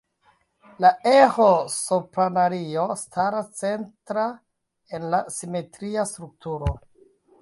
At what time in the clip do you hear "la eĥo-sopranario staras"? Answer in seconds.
0.83-3.51